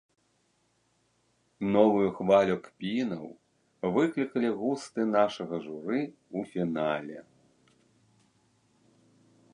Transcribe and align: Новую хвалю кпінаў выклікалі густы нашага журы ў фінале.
Новую 1.75 2.07
хвалю 2.21 2.55
кпінаў 2.69 3.27
выклікалі 3.97 4.49
густы 4.63 5.01
нашага 5.17 5.55
журы 5.67 6.01
ў 6.07 6.39
фінале. 6.55 7.23